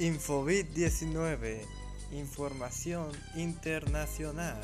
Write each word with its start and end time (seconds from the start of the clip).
Infobit 0.00 0.66
19 0.72 1.60
Información 2.12 3.10
Internacional. 3.36 4.58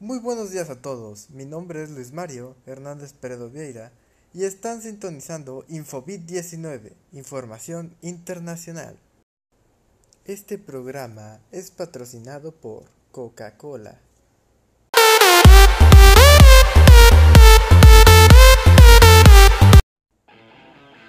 Muy 0.00 0.18
buenos 0.18 0.50
días 0.50 0.68
a 0.68 0.82
todos, 0.82 1.30
mi 1.30 1.44
nombre 1.44 1.84
es 1.84 1.90
Luis 1.90 2.12
Mario 2.12 2.56
Hernández 2.66 3.12
Peredo 3.12 3.50
Vieira 3.50 3.92
y 4.34 4.42
están 4.42 4.82
sintonizando 4.82 5.64
Infobit 5.68 6.22
19 6.22 6.92
Información 7.12 7.94
Internacional. 8.02 8.98
Este 10.24 10.58
programa 10.58 11.38
es 11.52 11.70
patrocinado 11.70 12.50
por 12.50 12.86
Coca-Cola. 13.12 14.00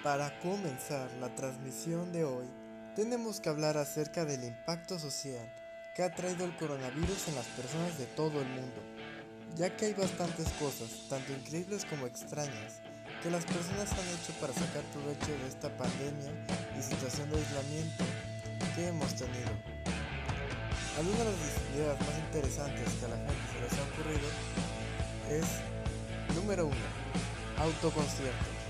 Para 0.04 0.38
comenzar 0.42 1.10
la 1.22 1.34
transmisión 1.34 2.12
de 2.12 2.26
hoy, 2.26 2.46
tenemos 2.94 3.40
que 3.40 3.48
hablar 3.48 3.78
acerca 3.78 4.26
del 4.26 4.44
impacto 4.44 5.00
social 5.00 5.50
que 5.96 6.04
ha 6.04 6.14
traído 6.14 6.44
el 6.44 6.58
coronavirus 6.58 7.30
en 7.30 7.36
las 7.36 7.46
personas 7.46 7.98
de 7.98 8.06
todo 8.08 8.42
el 8.42 8.50
mundo, 8.50 8.84
ya 9.56 9.74
que 9.78 9.86
hay 9.86 9.94
bastantes 9.94 10.50
cosas, 10.60 11.08
tanto 11.08 11.32
increíbles 11.32 11.86
como 11.86 12.06
extrañas, 12.06 12.82
que 13.24 13.32
las 13.32 13.46
personas 13.46 13.94
han 13.94 14.10
hecho 14.10 14.34
para 14.42 14.52
sacar 14.52 14.84
provecho 14.92 15.32
de 15.42 15.48
esta 15.48 15.70
pandemia 15.78 16.34
y 16.78 16.82
situación 16.82 17.30
de 17.30 17.38
aislamiento 17.38 18.04
que 18.76 18.88
hemos 18.88 19.16
tenido. 19.16 19.52
Algunas 20.98 21.18
de 21.18 21.32
las 21.32 21.76
ideas 21.78 22.00
más 22.02 22.20
interesantes 22.28 22.94
que 23.00 23.06
a 23.06 23.08
la 23.08 23.16
gente 23.16 23.42
se 23.54 23.62
les 23.62 23.72
ha 23.80 23.84
ocurrido 23.94 24.28
es, 25.30 26.36
número 26.36 26.66
1, 26.66 26.76
autoconciertos. 27.60 28.62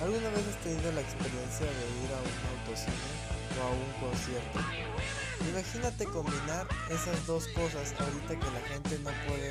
¿Alguna 0.00 0.30
vez 0.30 0.46
has 0.46 0.62
tenido 0.62 0.92
la 0.92 1.00
experiencia 1.00 1.66
de 1.66 1.84
ir 2.06 2.10
a 2.14 2.20
un 2.22 2.34
autocine 2.54 3.10
o 3.58 3.62
a 3.66 3.70
un 3.74 3.90
concierto? 3.98 4.58
Imagínate 5.50 6.04
combinar 6.06 6.68
esas 6.88 7.26
dos 7.26 7.48
cosas 7.48 7.94
ahorita 7.98 8.38
que 8.38 8.50
la 8.54 8.62
gente 8.68 8.98
no 9.02 9.10
puede 9.26 9.50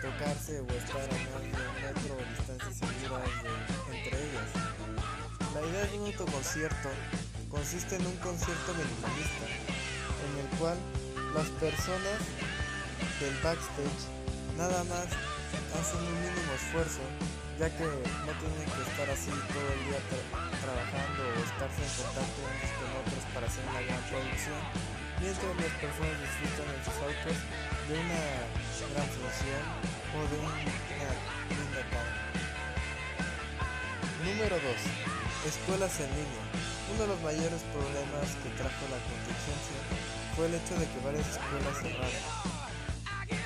tocarse 0.00 0.60
o 0.60 0.70
estar 0.70 1.02
a 1.02 1.18
más 1.34 1.42
de 1.42 1.58
un 1.66 1.74
metro 1.82 2.14
o 2.14 2.22
distancias 2.30 2.78
seguras 2.78 3.26
entre 3.90 4.14
ellas. 4.22 4.50
La 5.52 5.60
idea 5.66 5.86
de 5.86 5.98
un 5.98 6.06
autoconcierto 6.06 6.88
consiste 7.50 7.96
en 7.96 8.06
un 8.06 8.16
concierto 8.18 8.70
minimalista 8.70 9.46
en 9.50 10.32
el 10.46 10.58
cual 10.58 10.78
las 11.34 11.48
personas 11.58 12.22
del 13.18 13.34
backstage 13.42 14.06
nada 14.56 14.84
más 14.84 15.10
hacen 15.74 15.98
un 16.06 16.14
mínimo 16.22 16.52
esfuerzo 16.54 17.02
ya 17.58 17.72
que 17.72 17.84
no 17.84 18.32
tienen 18.36 18.68
que 18.68 18.82
estar 18.84 19.08
así 19.08 19.32
todo 19.32 19.68
el 19.72 19.80
día 19.88 20.00
trabajando 20.60 21.20
o 21.24 21.40
estarse 21.40 21.80
en 21.80 21.92
contacto 22.04 22.38
unos 22.44 22.72
con 22.76 22.88
otros 23.00 23.22
para 23.32 23.46
hacer 23.48 23.64
una 23.64 23.80
gran 23.80 24.02
producción, 24.12 24.60
mientras 25.24 25.52
las 25.56 25.72
personas 25.80 26.16
disfrutan 26.20 26.68
en 26.68 26.80
sus 26.84 26.96
autos 27.00 27.36
de 27.88 27.94
una 27.96 28.22
gran 28.92 29.08
función 29.08 29.62
o 30.12 30.18
de 30.28 30.36
una 30.36 30.56
linda 31.48 31.82
tarde. 31.88 32.16
Número 34.20 34.56
2. 34.60 35.48
Escuelas 35.48 35.96
en 36.00 36.10
línea. 36.12 36.44
Uno 36.92 37.00
de 37.02 37.08
los 37.08 37.20
mayores 37.24 37.62
problemas 37.72 38.36
que 38.44 38.52
trajo 38.60 38.84
la 38.92 39.00
contingencia 39.00 39.80
fue 40.36 40.44
el 40.46 40.60
hecho 40.60 40.76
de 40.76 40.86
que 40.92 40.98
varias 41.00 41.24
escuelas 41.24 41.74
cerraron 41.80 42.55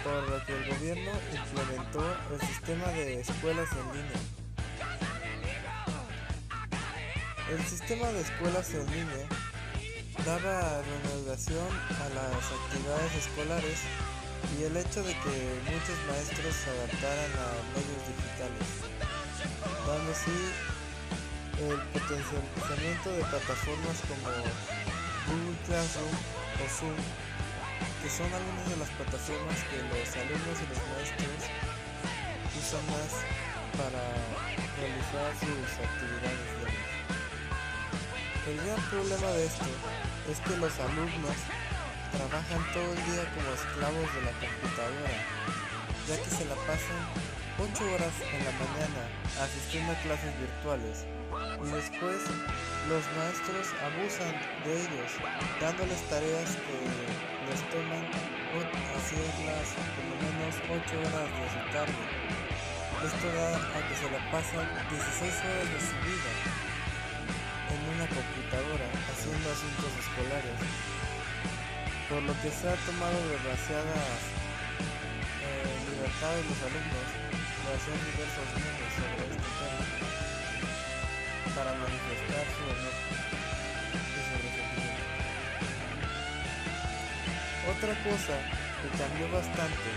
por 0.05 0.29
lo 0.29 0.45
que 0.45 0.53
el 0.53 0.65
gobierno 0.75 1.11
implementó 1.35 2.05
el 2.33 2.41
sistema 2.47 2.87
de 2.89 3.21
escuelas 3.21 3.69
en 3.73 3.87
línea. 3.93 4.21
El 7.51 7.63
sistema 7.65 8.07
de 8.09 8.21
escuelas 8.21 8.71
en 8.75 8.87
línea 8.87 9.27
daba 10.25 10.83
reanudación 10.83 11.69
a 11.89 12.09
las 12.15 12.45
actividades 12.53 13.15
escolares 13.17 13.81
y 14.59 14.65
el 14.65 14.77
hecho 14.77 15.03
de 15.03 15.13
que 15.13 15.35
muchos 15.67 15.99
maestros 16.09 16.55
se 16.55 16.71
adaptaran 16.71 17.33
a 17.37 17.49
medios 17.75 18.03
digitales, 18.09 18.69
dando 19.87 20.13
así 20.13 20.39
el 21.61 21.79
potencializamiento 21.93 23.11
de 23.11 23.25
plataformas 23.25 24.01
como 24.09 24.31
Google 25.27 25.59
Classroom 25.67 26.15
o 26.15 26.69
Zoom 26.69 27.30
que 28.03 28.09
son 28.11 28.33
algunas 28.33 28.67
de 28.69 28.77
las 28.77 28.91
plataformas 28.97 29.59
que 29.69 29.77
los 29.81 30.09
alumnos 30.17 30.57
y 30.61 30.67
los 30.69 30.81
maestros 30.93 31.43
usan 32.57 32.85
más 32.93 33.13
para 33.77 34.03
realizar 34.81 35.29
sus 35.37 35.69
actividades. 35.81 36.51
El 38.49 38.57
gran 38.57 38.81
problema 38.89 39.29
de 39.37 39.47
esto 39.47 39.71
es 40.31 40.41
que 40.41 40.57
los 40.57 40.75
alumnos 40.81 41.39
trabajan 42.11 42.63
todo 42.73 42.89
el 42.93 43.03
día 43.05 43.25
como 43.37 43.49
esclavos 43.55 44.09
de 44.17 44.23
la 44.27 44.35
computadora, 44.41 45.17
ya 46.09 46.17
que 46.19 46.31
se 46.31 46.45
la 46.49 46.57
pasan 46.67 47.01
8 47.61 47.85
horas 47.95 48.15
en 48.33 48.41
la 48.45 48.53
mañana 48.57 49.03
asistiendo 49.39 49.93
a 49.93 50.03
clases 50.03 50.33
virtuales 50.41 51.05
y 51.61 51.69
después 51.69 52.19
los 52.91 53.07
maestros 53.15 53.71
abusan 53.87 54.35
de 54.67 54.83
ellos, 54.83 55.11
dándoles 55.63 56.03
tareas 56.11 56.59
que 56.59 56.79
les 57.47 57.63
toman 57.71 58.03
hacerlas 58.99 59.79
por 59.95 60.05
lo 60.11 60.17
menos 60.19 60.59
8 60.67 60.99
horas 60.99 61.31
de 61.31 61.47
su 61.55 61.63
tarde. 61.71 62.03
Esto 63.07 63.27
da 63.31 63.63
a 63.63 63.81
que 63.87 63.95
se 63.95 64.11
la 64.11 64.19
pasan 64.35 64.67
16 64.91 65.23
horas 65.23 65.69
de 65.71 65.81
su 65.87 65.97
vida 66.03 66.33
en 67.71 67.81
una 67.95 68.07
computadora 68.11 68.87
haciendo 69.07 69.47
asuntos 69.55 69.91
escolares, 69.95 70.59
por 72.11 72.27
lo 72.27 72.35
que 72.43 72.51
se 72.51 72.75
ha 72.75 72.77
tomado 72.91 73.19
demasiadas 73.39 74.19
eh, 75.47 75.79
libertades 75.95 76.43
los 76.43 76.59
alumnos 76.59 77.07
de 77.07 77.71
hacer 77.71 77.99
diversos 78.03 78.47
memes 78.59 78.93
sobre 78.99 79.31
este 79.31 79.51
tema 79.63 80.11
para 81.61 81.77
manifestar 81.77 82.45
su 82.57 82.65
enojo. 82.73 83.05
Otra 87.69 87.93
cosa 88.01 88.37
que 88.81 88.89
cambió 88.97 89.29
bastante 89.29 89.91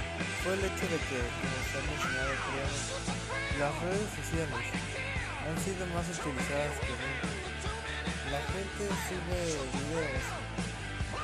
fue 0.44 0.60
el 0.60 0.64
hecho 0.68 0.86
de 0.92 1.00
que, 1.08 1.20
como 1.24 1.58
se 1.64 1.80
ha 1.80 1.84
mencionado 1.88 2.36
previamente, 2.44 3.00
las 3.64 3.72
redes 3.80 4.12
sociales 4.12 4.66
han 5.40 5.56
sido 5.64 5.88
más 5.96 6.04
utilizadas 6.12 6.76
que 6.84 6.94
nunca. 7.00 7.32
La 8.28 8.44
gente 8.52 8.84
sube 9.08 9.40
videos 9.72 10.26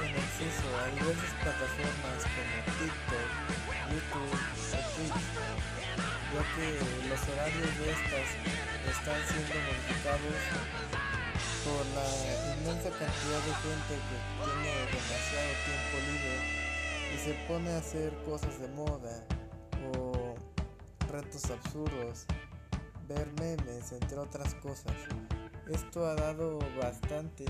en 0.07 0.11
exceso 0.23 0.67
a 0.71 0.87
diversas 0.95 1.35
plataformas 1.43 2.19
como 2.31 2.55
TikTok, 2.79 3.31
YouTube 3.91 4.39
o 4.39 4.79
Twitch, 4.95 5.78
ya 6.33 6.43
que 6.55 7.09
los 7.09 7.21
horarios 7.29 7.79
de 7.79 7.91
estas 7.91 8.27
están 8.89 9.19
siendo 9.27 9.55
modificados 9.65 10.39
por 11.63 11.85
la 11.97 12.07
inmensa 12.55 12.89
cantidad 12.89 13.41
de 13.45 13.53
gente 13.65 13.93
que 14.07 14.17
tiene 14.45 14.73
demasiado 14.93 15.51
tiempo 15.65 15.95
libre 16.07 16.69
y 17.13 17.17
se 17.17 17.33
pone 17.47 17.71
a 17.71 17.77
hacer 17.77 18.13
cosas 18.25 18.59
de 18.59 18.67
moda 18.69 19.25
o 19.93 20.35
retos 21.11 21.49
absurdos, 21.49 22.25
ver 23.07 23.27
memes, 23.39 23.91
entre 23.91 24.17
otras 24.17 24.53
cosas. 24.55 24.93
Esto 25.67 26.05
ha 26.05 26.15
dado 26.15 26.59
bastante 26.81 27.45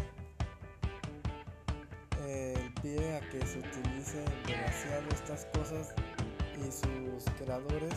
eh, 2.21 2.53
el 2.57 2.73
pie 2.81 3.17
a 3.17 3.19
que 3.29 3.45
se 3.45 3.59
utilicen 3.59 4.25
demasiado 4.45 5.07
estas 5.09 5.45
cosas 5.53 5.93
y 6.57 6.71
sus 6.71 7.23
creadores, 7.37 7.93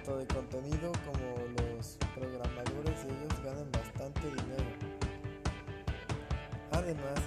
tanto 0.00 0.16
de 0.18 0.26
contenido 0.28 0.92
como 1.04 1.36
los 1.60 1.98
programadores 2.14 3.04
de 3.04 3.12
ellos 3.12 3.44
ganan 3.44 3.70
bastante 3.70 4.20
dinero 4.20 4.70
además 6.72 7.20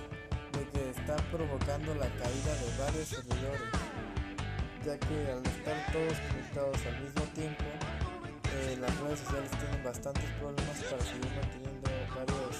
de 0.53 0.67
que 0.69 0.89
está 0.89 1.17
provocando 1.29 1.93
la 1.95 2.07
caída 2.07 2.53
de 2.55 2.83
varios 2.83 3.07
servidores, 3.07 3.69
ya 4.83 4.97
que 4.97 5.31
al 5.31 5.45
estar 5.45 5.91
todos 5.91 6.17
conectados 6.29 6.77
al 6.87 7.03
mismo 7.03 7.21
tiempo, 7.35 7.63
eh, 8.55 8.77
las 8.79 8.99
redes 9.01 9.19
sociales 9.19 9.51
tienen 9.51 9.83
bastantes 9.83 10.29
problemas 10.39 10.83
para 10.89 11.03
seguir 11.03 11.31
manteniendo 11.35 11.89
varios 12.15 12.55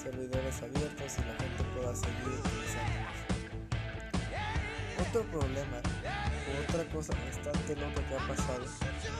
servidores 0.00 0.62
abiertos 0.62 1.18
y 1.18 1.20
la 1.26 1.34
gente 1.34 1.64
pueda 1.74 1.94
seguir 1.96 2.38
utilizándolos. 2.38 3.29
Otro 5.00 5.22
problema 5.32 5.80
otra 6.68 6.84
cosa 6.92 7.12
bastante 7.24 7.74
loca 7.76 8.00
que 8.06 8.14
ha 8.14 8.22
pasado 8.28 8.64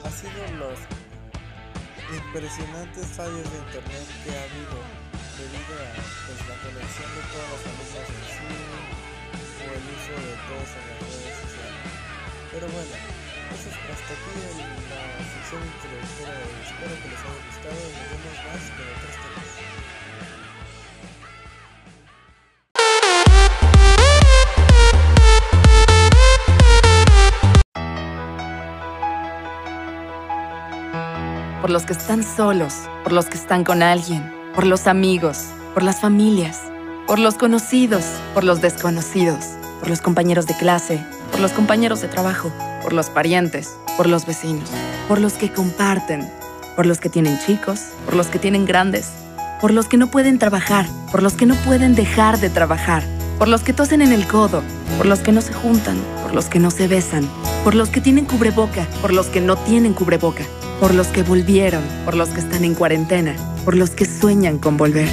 ha 0.03 0.11
sido 0.11 0.39
los 0.59 0.79
impresionantes 2.11 3.05
fallos 3.07 3.43
de 3.49 3.57
internet 3.65 4.07
que 4.23 4.31
ha 4.31 4.43
habido 4.45 4.77
debido 5.35 5.73
a 5.81 5.91
pues, 6.27 6.39
la 6.47 6.55
conexión 6.61 7.09
de 7.11 7.23
todos 7.31 7.47
los 7.51 7.61
alumnos 7.65 8.07
en 8.07 8.23
Zoom 8.29 9.01
o 9.57 9.67
el 9.71 9.85
uso 9.95 10.13
de 10.21 10.33
todas 10.47 10.69
las 10.75 10.95
redes 11.01 11.35
sociales. 11.43 11.91
Pero 12.51 12.65
bueno, 12.67 12.95
eso 13.51 13.67
es 13.71 13.77
hasta 13.81 14.11
aquí 14.11 14.33
en 14.37 14.57
la 14.91 15.03
sección 15.33 15.61
introductoria. 15.65 16.45
Espero 16.61 16.93
que 16.99 17.07
les 17.09 17.21
haya 17.25 17.41
gustado. 17.47 17.79
Vez 17.79 17.95
nos 17.95 18.07
vemos 18.11 18.37
más 18.47 18.63
con 18.75 18.85
otros 18.91 19.15
temas. 19.17 19.70
Por 31.61 31.69
los 31.69 31.85
que 31.85 31.93
están 31.93 32.23
solos, 32.23 32.73
por 33.03 33.13
los 33.13 33.27
que 33.27 33.37
están 33.37 33.63
con 33.63 33.83
alguien, 33.83 34.29
por 34.55 34.65
los 34.65 34.87
amigos, 34.87 35.45
por 35.75 35.83
las 35.83 36.01
familias, 36.01 36.59
por 37.05 37.19
los 37.19 37.35
conocidos, 37.35 38.03
por 38.33 38.43
los 38.43 38.61
desconocidos, 38.61 39.45
por 39.79 39.89
los 39.89 40.01
compañeros 40.01 40.47
de 40.47 40.57
clase, 40.57 41.05
por 41.29 41.39
los 41.39 41.51
compañeros 41.51 42.01
de 42.01 42.07
trabajo, 42.07 42.51
por 42.81 42.93
los 42.93 43.11
parientes, 43.11 43.77
por 43.95 44.07
los 44.07 44.25
vecinos, 44.25 44.69
por 45.07 45.21
los 45.21 45.33
que 45.33 45.53
comparten, 45.53 46.27
por 46.75 46.87
los 46.87 46.99
que 46.99 47.09
tienen 47.09 47.37
chicos, 47.45 47.79
por 48.05 48.15
los 48.15 48.27
que 48.27 48.39
tienen 48.39 48.65
grandes, 48.65 49.11
por 49.61 49.71
los 49.71 49.85
que 49.85 49.97
no 49.97 50.07
pueden 50.07 50.39
trabajar, 50.39 50.87
por 51.11 51.21
los 51.21 51.33
que 51.33 51.45
no 51.45 51.53
pueden 51.55 51.93
dejar 51.93 52.39
de 52.39 52.49
trabajar, 52.49 53.03
por 53.37 53.47
los 53.47 53.61
que 53.61 53.73
tosen 53.73 54.01
en 54.01 54.13
el 54.13 54.25
codo, 54.25 54.63
por 54.97 55.05
los 55.05 55.19
que 55.19 55.31
no 55.31 55.41
se 55.41 55.53
juntan, 55.53 55.97
por 56.23 56.33
los 56.33 56.45
que 56.45 56.59
no 56.59 56.71
se 56.71 56.87
besan, 56.87 57.29
por 57.63 57.75
los 57.75 57.89
que 57.89 58.01
tienen 58.01 58.25
cubreboca, 58.25 58.87
por 59.01 59.13
los 59.13 59.27
que 59.27 59.41
no 59.41 59.57
tienen 59.57 59.93
cubreboca 59.93 60.43
por 60.81 60.95
los 60.95 61.09
que 61.09 61.21
volvieron, 61.21 61.83
por 62.05 62.15
los 62.15 62.29
que 62.29 62.39
están 62.39 62.65
en 62.65 62.73
cuarentena, 62.73 63.35
por 63.63 63.77
los 63.77 63.91
que 63.91 64.05
sueñan 64.05 64.57
con 64.57 64.77
volver, 64.77 65.07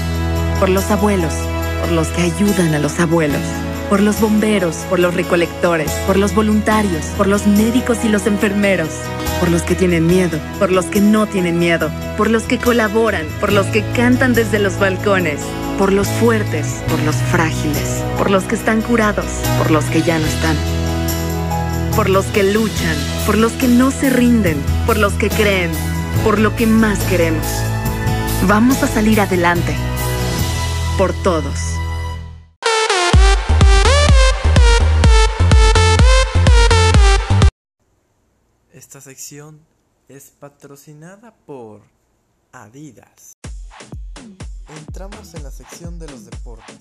por 0.58 0.70
los 0.70 0.90
abuelos, 0.90 1.34
por 1.82 1.92
los 1.92 2.08
que 2.08 2.22
ayudan 2.22 2.72
a 2.72 2.78
los 2.78 2.98
abuelos, 2.98 3.42
por 3.90 4.00
los 4.00 4.18
bomberos, 4.18 4.76
por 4.88 4.98
los 4.98 5.12
recolectores, 5.12 5.92
por 6.06 6.16
los 6.16 6.34
voluntarios, 6.34 7.04
por 7.18 7.26
los 7.26 7.46
médicos 7.46 7.98
y 8.02 8.08
los 8.08 8.26
enfermeros, 8.26 8.88
por 9.40 9.50
los 9.50 9.60
que 9.60 9.74
tienen 9.74 10.06
miedo, 10.06 10.38
por 10.58 10.72
los 10.72 10.86
que 10.86 11.02
no 11.02 11.26
tienen 11.26 11.58
miedo, 11.58 11.90
por 12.16 12.30
los 12.30 12.44
que 12.44 12.56
colaboran, 12.56 13.26
por 13.38 13.52
los 13.52 13.66
que 13.66 13.84
cantan 13.92 14.32
desde 14.32 14.58
los 14.58 14.78
balcones, 14.78 15.38
por 15.76 15.92
los 15.92 16.08
fuertes, 16.08 16.82
por 16.88 17.02
los 17.02 17.16
frágiles, 17.30 18.02
por 18.16 18.30
los 18.30 18.44
que 18.44 18.54
están 18.54 18.80
curados, 18.80 19.26
por 19.58 19.70
los 19.70 19.84
que 19.84 20.00
ya 20.00 20.18
no 20.18 20.24
están 20.24 20.56
por 21.98 22.10
los 22.10 22.26
que 22.26 22.44
luchan, 22.44 22.96
por 23.26 23.36
los 23.36 23.50
que 23.54 23.66
no 23.66 23.90
se 23.90 24.08
rinden, 24.08 24.56
por 24.86 24.98
los 24.98 25.14
que 25.14 25.28
creen, 25.28 25.72
por 26.22 26.38
lo 26.38 26.54
que 26.54 26.64
más 26.64 27.00
queremos. 27.06 27.44
Vamos 28.46 28.84
a 28.84 28.86
salir 28.86 29.20
adelante. 29.20 29.74
Por 30.96 31.12
todos. 31.24 31.58
Esta 38.72 39.00
sección 39.00 39.58
es 40.06 40.30
patrocinada 40.30 41.34
por 41.46 41.82
Adidas. 42.52 43.32
Entramos 44.68 45.32
en 45.34 45.42
la 45.44 45.50
sección 45.50 45.98
de 45.98 46.06
los 46.08 46.26
deportes, 46.26 46.76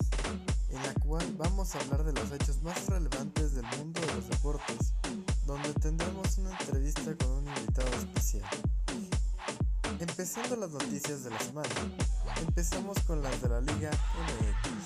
en 0.68 0.82
la 0.82 0.92
cual 0.94 1.24
vamos 1.38 1.74
a 1.74 1.80
hablar 1.80 2.04
de 2.04 2.12
los 2.12 2.30
hechos 2.32 2.60
más 2.62 2.86
relevantes 2.86 3.54
del 3.54 3.64
mundo 3.78 3.98
de 4.00 4.14
los 4.14 4.28
deportes, 4.28 4.92
donde 5.46 5.72
tendremos 5.72 6.36
una 6.36 6.50
entrevista 6.50 7.16
con 7.16 7.30
un 7.30 7.48
invitado 7.48 7.88
especial. 7.96 8.44
Empezando 9.98 10.56
las 10.56 10.70
noticias 10.70 11.24
de 11.24 11.30
la 11.30 11.40
semana, 11.40 11.68
empezamos 12.46 12.98
con 13.06 13.22
las 13.22 13.40
de 13.40 13.48
la 13.48 13.62
Liga 13.62 13.90
MX. 13.90 14.84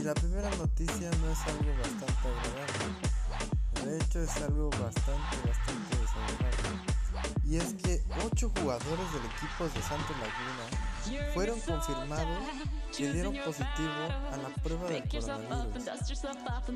Y 0.00 0.02
la 0.04 0.12
primera 0.12 0.50
noticia 0.56 1.10
no 1.10 1.30
es 1.30 1.38
algo 1.46 1.72
bastante 1.78 2.28
agradable, 2.28 2.98
de 3.82 3.96
hecho 3.96 4.20
es 4.20 4.36
algo 4.36 4.68
bastante, 4.70 5.48
bastante. 5.48 5.93
Y 7.54 7.56
es 7.58 7.72
que 7.74 8.02
ocho 8.26 8.50
jugadores 8.58 9.12
del 9.12 9.24
equipo 9.26 9.62
de 9.72 9.80
Santa 9.80 10.12
Laguna 10.18 10.66
fueron 11.34 11.60
confirmados 11.60 12.38
que 12.96 13.12
dieron 13.12 13.36
positivo 13.44 14.08
a 14.32 14.36
la 14.36 14.48
prueba 14.60 14.88
del 14.88 15.08
coronavirus. 15.08 16.24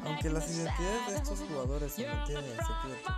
Aunque 0.04 0.30
las 0.30 0.48
identidades 0.48 1.06
de 1.08 1.16
estos 1.16 1.40
jugadores 1.40 1.92
se 1.94 2.06
mantienen 2.06 2.44
en 2.44 2.58
secreto, 2.58 3.12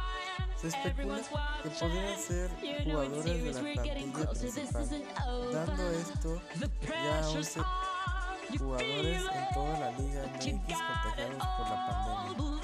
se 0.56 0.68
especula 0.68 1.20
que 1.62 1.68
podrían 1.68 2.18
ser 2.18 2.50
jugadores 2.82 3.24
de 3.24 3.52
la 3.52 3.60
plantilla 3.60 4.30
principal, 4.30 4.88
dando 5.52 5.90
esto 5.90 6.42
ya 6.88 7.18
a 7.18 7.28
11 7.28 7.60
jugadores 8.58 9.22
en 9.34 9.54
toda 9.54 9.78
la 9.80 9.90
Liga 9.98 10.22
MX 10.32 10.44
contagiados 10.46 11.46
por 11.58 11.68
la 11.68 11.76
pandemia. 11.86 12.60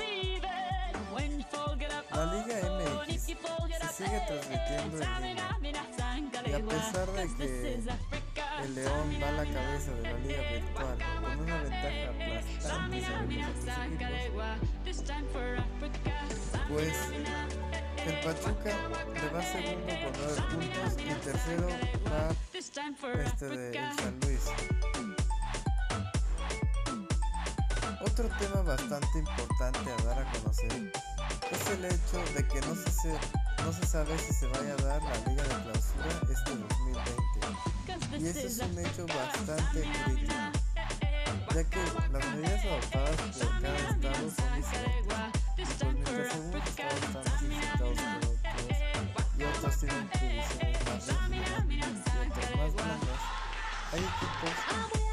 La 2.15 2.25
Liga 2.33 2.57
MX 2.71 2.76
se 3.81 4.05
sigue 4.05 4.21
transmitiendo 4.27 4.97
en 4.97 5.09
línea 5.23 5.49
y 6.47 6.53
a 6.53 6.61
pesar 6.65 7.09
de 7.13 7.25
que 7.37 7.49
el 8.63 8.75
León 8.75 9.07
va 9.23 9.29
a 9.29 9.33
la 9.33 9.45
cabeza 9.45 9.93
de 9.93 10.03
la 10.03 10.19
liga 10.19 10.43
virtual 10.53 10.99
con 11.21 11.41
una 11.41 11.63
ventaja 11.63 12.09
aplastante 12.11 12.97
sobre 13.05 13.37
los 13.37 13.51
equipos, 13.67 14.57
pues 16.69 16.97
el 18.07 18.17
Pachuca 18.21 18.73
le 19.15 19.29
va 19.31 19.43
segundo 19.43 19.93
con 20.03 20.13
9 20.21 20.43
puntos 20.51 20.91
y 20.99 21.03
tercero 21.25 21.69
va 22.07 22.21
este 23.25 23.47
de 23.49 23.59
San 23.99 24.15
Luis. 24.21 24.45
Otro 28.01 28.29
tema 28.39 28.63
bastante 28.63 29.19
importante 29.19 29.91
a 29.91 29.97
dar 30.05 30.19
a 30.21 30.25
conocer 30.33 30.93
es 31.53 31.71
el 31.71 31.85
hecho 31.85 32.19
de 32.35 32.47
que 32.49 32.61
no 32.61 32.75
se, 32.75 33.13
no 33.63 33.73
se 33.73 33.87
sabe 33.87 34.19
si 34.19 34.33
se 34.35 34.47
vaya 34.47 34.73
a 34.73 34.83
dar 34.83 35.03
la 35.03 35.17
Liga 35.31 35.43
de 35.43 35.49
Clausura 35.49 36.11
este 36.33 36.51
2020. 36.51 38.19
Y 38.19 38.27
este 38.27 38.47
es 38.47 38.59
un 38.59 38.79
hecho 38.79 39.07
bastante 39.07 39.83
crítico, 40.05 40.35
ya 41.55 41.65
que 41.65 41.79
las 42.13 42.25
medidas 42.35 42.65
adoptadas 42.65 43.17
por 43.21 43.63
cada 43.63 43.79
estado 43.79 44.31
son 44.31 44.51
diferentes. 44.57 45.17
Pues 45.57 45.95
mientras 45.95 46.35
algunos 46.35 46.69
estados 46.69 47.01
están 47.03 47.37
que 49.39 49.45
otros 49.45 49.45
y 49.45 49.45
otros 49.45 49.79
tienen 49.79 50.05
más 50.07 50.21
rígidas 50.21 51.15
más 52.75 53.07
hay 53.93 54.01
equipos 54.01 55.06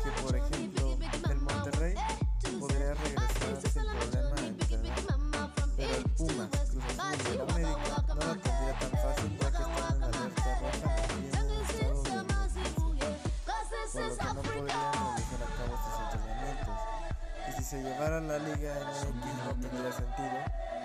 la 18.33 18.39
Liga 18.39 18.73
MX 18.73 19.13
no 19.45 19.53
tendría 19.61 19.91
sentido 19.91 20.37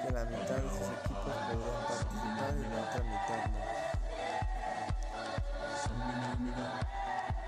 que 0.04 0.12
la 0.12 0.24
mitad 0.26 0.56
de 0.56 0.68
sus 0.68 0.88
equipos 0.98 1.32
podrían 1.48 1.80
participar 1.88 2.52
y 2.52 2.60
la 2.68 2.78
otra 2.82 3.00
mitad 3.04 3.40
no. 3.48 3.60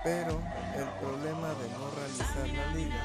Pero 0.02 0.34
el 0.74 0.88
problema 1.00 1.48
de 1.48 1.68
no 1.68 1.84
realizar 1.90 2.48
la 2.48 2.66
liga 2.74 3.04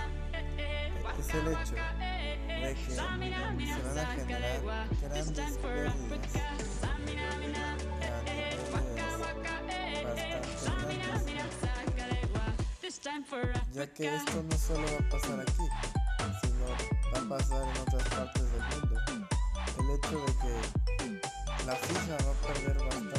es 1.19 1.29
el 1.33 1.47
hecho 1.49 1.75
de 1.75 2.73
que 2.75 2.91
se 2.91 3.01
van 3.01 3.23
a 3.23 4.05
generar 4.15 4.61
grandes 5.01 5.57
pérdidas 5.57 6.35
ya 13.73 13.87
que 13.93 14.15
esto 14.15 14.43
no 14.43 14.57
solo 14.57 14.87
va 14.87 15.05
a 15.05 15.09
pasar 15.09 15.39
aquí, 15.39 15.63
pasar 17.27 17.63
en 17.63 17.81
otras 17.81 18.03
partes 18.09 18.43
del 18.51 18.61
mundo. 18.61 19.01
El 19.79 19.89
hecho 19.89 20.19
de 20.19 20.31
que 20.41 20.53
la 21.65 21.75
FIFA 21.75 22.17
va 22.23 22.31
a 22.31 22.53
perder 22.53 22.77
bastante 22.77 23.14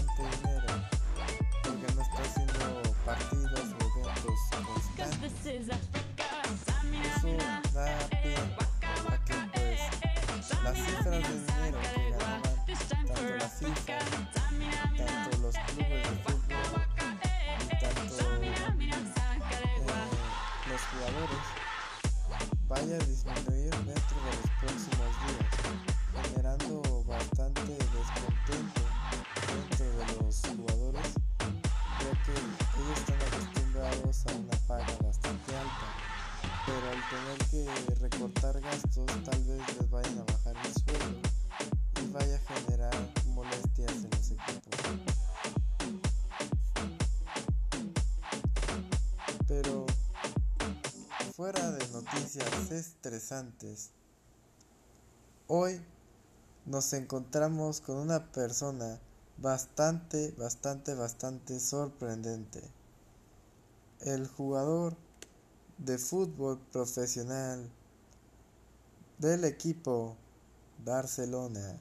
estresantes. 52.70 53.90
Hoy 55.46 55.80
nos 56.64 56.92
encontramos 56.92 57.80
con 57.80 57.96
una 57.96 58.32
persona 58.32 59.00
bastante, 59.38 60.32
bastante, 60.38 60.94
bastante 60.94 61.61
sorprendente. 61.61 62.62
El 64.00 64.26
jugador 64.26 64.96
de 65.78 65.99
fútbol 65.99 66.58
profesional 66.73 67.70
del 69.18 69.44
equipo 69.44 70.16
Barcelona. 70.85 71.78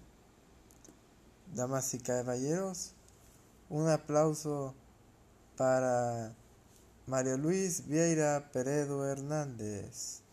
Damas 1.54 1.94
y 1.94 2.00
caballeros, 2.00 2.94
un 3.70 3.88
aplauso 3.88 4.74
para 5.56 6.34
Mario 7.08 7.38
Luis 7.38 7.88
Vieira 7.88 8.50
Peredo 8.52 9.06
Hernández. 9.08 10.25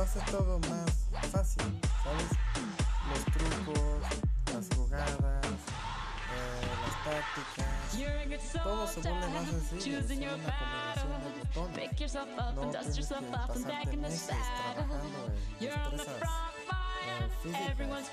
Lo 0.00 0.04
hace 0.04 0.20
todo 0.30 0.58
más 0.60 0.90
fácil, 1.30 1.78
¿sabes? 2.02 2.30
Los 3.10 3.22
trucos, 3.34 4.00
las 4.54 4.66
jugadas, 4.74 5.44
eh, 6.32 6.72
las 6.82 6.96
tácticas, 7.04 8.62
todo 8.62 8.86
se 8.86 9.00
vuelve 9.02 9.28
más 9.28 9.46
sencillo, 9.50 9.98
es 9.98 10.10
una 10.10 10.30
combinación 10.40 11.20
de 11.22 11.30
botones. 11.38 12.14
No 12.54 12.70
tienes 12.70 12.96
que 12.96 13.14
pasarte 13.46 13.96
meses 13.98 14.26
trabajando 14.74 15.26
en 15.60 15.96
destrezas 15.96 16.30
eh, 17.06 17.28
físicas 17.42 18.10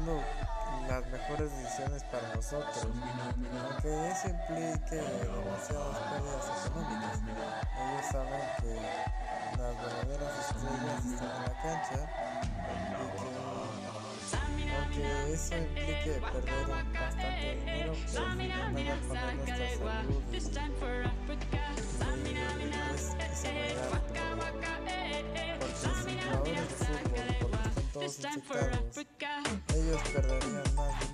pensando 0.02 0.22
las 0.88 1.06
mejores 1.06 1.50
decisiones 1.58 2.02
para 2.04 2.34
nosotros, 2.34 2.78
aunque 2.82 4.08
eso 4.10 4.28
implique 4.28 4.96
demasiadas 4.96 5.98
pérdidas 6.10 6.46
económicas. 6.66 7.18
Ellos 7.78 8.06
saben 8.10 8.42
que 8.60 8.72
las 9.58 9.74
verdaderas 9.82 10.32
estrellas 10.40 11.00
están 11.06 11.30
en 11.36 11.42
la 11.42 11.54
cancha 11.62 12.00
y 12.98 13.00
que 13.18 13.28
aunque 14.74 15.06
eso 15.34 15.54
implique 15.56 16.12
perder 16.32 16.66
bastante 16.66 17.26
dinero, 17.56 17.92
pues 17.92 18.14
van 18.20 18.40
a 18.40 18.42
poner 18.72 18.96
nuestra 19.02 19.20
salud 19.78 20.22
y, 20.32 20.36
y, 20.36 20.38
es- 22.94 23.14
y 23.14 23.16
se 23.36 23.48
va 23.52 23.60
a 23.60 23.62
ir 23.68 23.78
al 23.78 23.92
problema. 23.92 24.46
Porque 25.58 25.76
si 25.76 25.86
jugadores 26.26 26.68
de 26.68 26.74
fútbol, 26.86 27.10
porque 27.92 28.06
están 28.06 28.12
todos 28.12 28.12
infectados, 28.36 28.96
ellos 29.92 30.08
perderían 30.08 31.11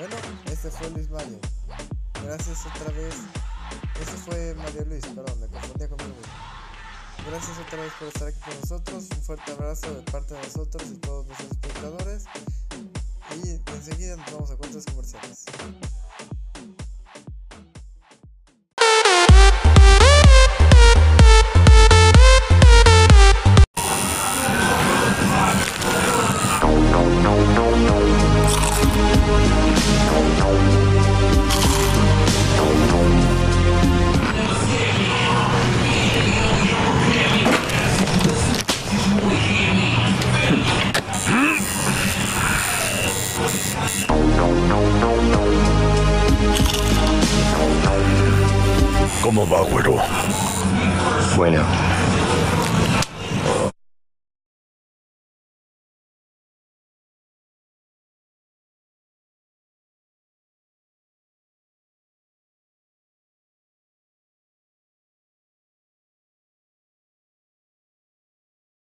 Bueno, 0.00 0.16
este 0.46 0.70
fue 0.70 0.88
Luis 0.92 1.10
Mario. 1.10 1.38
Gracias 2.24 2.64
otra 2.64 2.90
vez. 2.92 3.14
Ese 4.00 4.12
fue 4.12 4.54
Mario 4.54 4.86
Luis, 4.86 5.04
perdón, 5.04 5.38
me 5.40 5.46
confundía 5.46 5.88
conmigo 5.90 6.16
mismo. 6.16 6.32
Gracias 7.28 7.58
otra 7.58 7.82
vez 7.82 7.92
por 7.98 8.08
estar 8.08 8.28
aquí 8.28 8.40
con 8.40 8.60
nosotros. 8.60 9.08
Un 9.14 9.22
fuerte 9.22 9.52
abrazo 9.52 9.94
de 9.94 10.02
parte 10.10 10.32
de 10.32 10.40
nosotros 10.40 10.88
y 10.90 10.96
todos 11.00 11.26
nuestros 11.26 11.50
espectadores. 11.50 12.24
Y 13.44 13.60
enseguida 13.76 14.16
nos 14.16 14.32
vamos 14.32 14.50
a 14.50 14.56
cuentas 14.56 14.86
comerciales. 14.86 15.44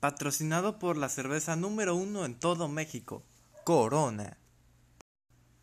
Patrocinado 0.00 0.78
por 0.78 0.96
la 0.96 1.10
cerveza 1.10 1.56
número 1.56 1.94
uno 1.94 2.24
en 2.24 2.34
todo 2.34 2.68
México, 2.68 3.22
Corona. 3.64 4.38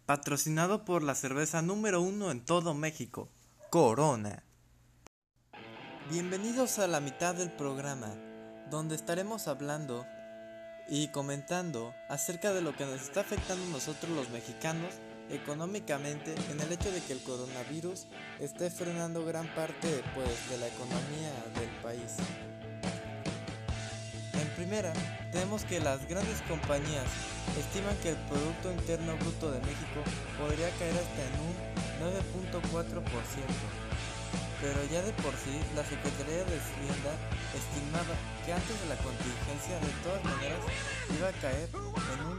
Patrocinado 0.05 0.85
por 0.85 1.01
la 1.01 1.15
cerveza 1.15 1.63
número 1.63 2.01
uno 2.01 2.29
en 2.29 2.45
todo 2.45 2.75
México, 2.75 3.31
Corona. 3.71 4.43
Bienvenidos 6.11 6.77
a 6.77 6.85
la 6.85 6.99
mitad 6.99 7.33
del 7.33 7.51
programa, 7.51 8.13
donde 8.69 8.93
estaremos 8.93 9.47
hablando 9.47 10.05
y 10.87 11.07
comentando 11.07 11.95
acerca 12.07 12.53
de 12.53 12.61
lo 12.61 12.75
que 12.75 12.85
nos 12.85 13.01
está 13.01 13.21
afectando 13.21 13.65
a 13.65 13.69
nosotros 13.69 14.11
los 14.11 14.29
mexicanos 14.29 14.93
económicamente 15.31 16.35
en 16.51 16.61
el 16.61 16.71
hecho 16.71 16.91
de 16.91 17.01
que 17.01 17.13
el 17.13 17.23
coronavirus 17.23 18.05
esté 18.39 18.69
frenando 18.69 19.25
gran 19.25 19.47
parte 19.55 20.03
pues 20.13 20.49
de 20.51 20.59
la 20.59 20.67
economía 20.67 21.33
del 21.59 21.69
país. 21.81 22.17
Primera, 24.57 24.91
tenemos 25.31 25.65
que 25.65 25.79
las 25.79 26.07
grandes 26.09 26.41
compañías 26.49 27.05
estiman 27.59 27.95
que 28.01 28.09
el 28.09 28.15
Producto 28.25 28.73
Interno 28.73 29.15
Bruto 29.17 29.51
de 29.51 29.59
México 29.59 30.01
podría 30.33 30.71
caer 30.81 30.97
hasta 30.97 31.21
en 31.29 31.37
un 31.45 31.53
9.4%. 32.57 33.05
Pero 34.59 34.79
ya 34.91 35.03
de 35.03 35.13
por 35.21 35.37
sí, 35.37 35.61
la 35.75 35.85
Secretaría 35.85 36.41
de 36.41 36.57
Hacienda 36.57 37.13
estimaba 37.53 38.17
que 38.47 38.53
antes 38.53 38.81
de 38.81 38.89
la 38.89 38.97
contingencia 38.97 39.77
de 39.77 39.93
todas 40.01 40.23
maneras 40.25 40.65
iba 41.13 41.29
a 41.29 41.37
caer 41.37 41.69
en 42.17 42.25
un 42.25 42.37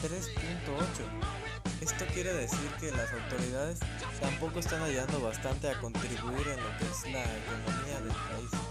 3.8. 0.00 1.84
Esto 1.84 2.06
quiere 2.14 2.32
decir 2.32 2.70
que 2.80 2.90
las 2.92 3.12
autoridades 3.12 3.78
tampoco 4.22 4.58
están 4.58 4.80
ayudando 4.80 5.20
bastante 5.20 5.68
a 5.68 5.78
contribuir 5.78 6.48
en 6.48 6.64
lo 6.64 6.70
que 6.78 6.84
es 6.88 7.12
la 7.12 7.28
economía 7.28 8.00
del 8.00 8.16
país. 8.24 8.67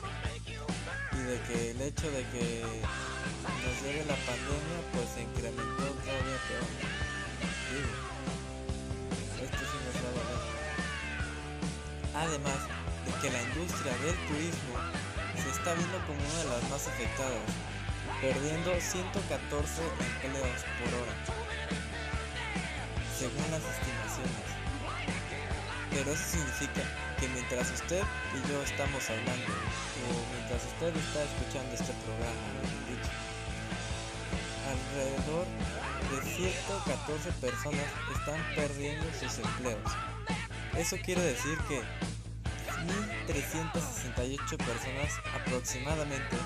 De 1.27 1.36
que 1.41 1.72
el 1.72 1.81
hecho 1.81 2.10
de 2.10 2.24
que 2.31 2.63
nos 2.63 3.75
llegue 3.84 4.05
la 4.07 4.15
pandemia 4.15 4.79
pues 4.93 5.10
se 5.13 5.24
incrementó 5.24 5.84
todavía 5.84 6.39
peor. 6.48 6.63
Esto 9.43 9.60
sí 9.60 9.77
nos 9.84 9.98
va. 10.07 10.24
Además 12.24 12.60
de 13.05 13.12
que 13.19 13.27
la 13.29 13.41
industria 13.43 13.91
del 14.07 14.15
turismo 14.27 14.79
se 15.36 15.50
está 15.50 15.74
viendo 15.74 16.00
como 16.07 16.17
una 16.17 16.39
de 16.39 16.48
las 16.48 16.63
más 16.72 16.88
afectadas, 16.88 17.43
perdiendo 18.22 18.79
114 18.79 19.84
empleos 20.24 20.63
por 20.79 20.89
hora, 20.96 21.15
según 23.19 23.52
las 23.52 23.67
estimaciones. 23.67 24.47
Pero 25.91 26.08
eso 26.08 26.23
significa 26.23 27.07
que 27.19 27.27
mientras 27.30 27.71
usted 27.71 28.03
y 28.34 28.49
yo 28.49 28.62
estamos 28.63 29.10
hablando, 29.10 29.51
o 30.06 30.36
mientras 30.36 30.63
usted 30.65 30.95
está 30.95 31.23
escuchando 31.23 31.73
este 31.73 31.93
programa, 32.06 32.47
alrededor 34.67 35.45
de 36.12 36.21
114 36.36 37.32
personas 37.41 37.86
están 38.15 38.39
perdiendo 38.56 39.06
sus 39.19 39.39
empleos. 39.39 39.91
Eso 40.77 40.97
quiere 41.03 41.21
decir 41.21 41.58
que 41.67 41.82
1.368 43.27 44.58
personas 44.58 45.13
aproximadamente 45.34 46.38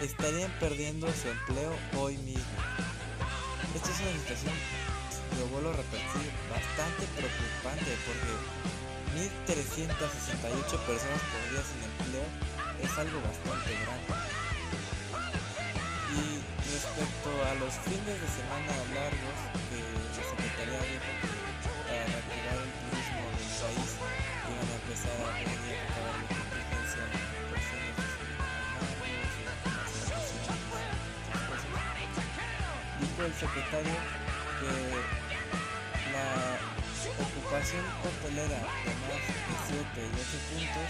estarían 0.00 0.50
perdiendo 0.58 1.06
su 1.12 1.28
empleo 1.28 1.72
hoy 1.96 2.16
mismo. 2.18 2.58
Esta 3.74 3.90
es 3.90 4.00
una 4.00 4.12
situación, 4.12 4.54
lo 5.38 5.46
vuelvo 5.46 5.70
a 5.70 5.76
repetir, 5.76 6.32
bastante 6.50 7.06
preocupante 7.14 7.96
porque 8.06 8.77
1.368 9.14 10.78
personas 10.84 11.22
por 11.32 11.40
día 11.48 11.62
sin 11.64 11.80
empleo 11.80 12.28
es 12.82 12.92
algo 12.98 13.20
bastante 13.24 13.72
grande. 13.72 14.12
Y 16.12 16.44
respecto 16.72 17.30
a 17.48 17.54
los 17.56 17.72
fines 17.88 18.16
de 18.20 18.28
semana 18.28 18.72
largos 18.92 19.38
que 19.72 19.80
la 19.80 20.24
Secretaría 20.28 20.80
dijo 20.92 21.10
que 21.24 21.32
para 21.88 22.04
reactivar 22.04 22.58
el 22.60 22.72
turismo 22.84 23.24
del 23.32 23.48
país 23.64 23.90
iban 24.44 24.68
a 24.68 24.76
empezar 24.76 25.16
a 25.16 25.32
a 25.32 25.44
acabar 25.88 26.14
la 26.20 26.28
contingencia 26.28 27.02
los 27.08 27.24
fines 27.32 27.48
de 27.48 27.64
semana. 27.64 28.68
Dijo 33.00 33.20
el 33.24 33.34
secretario 33.34 33.96
que 34.60 35.17
ocupación 37.68 37.84
hotelera 38.00 38.64
de 38.80 38.92
más 39.04 39.20
de 39.28 39.36
7 39.68 40.00
y 40.00 40.16
8 40.16 40.40
puntos 40.48 40.88